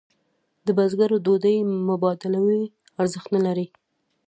[0.65, 1.57] د بزګر ډوډۍ
[1.89, 2.63] مبادلوي
[3.01, 3.67] ارزښت نه لري.